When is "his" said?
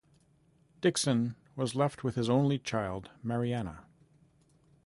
2.15-2.27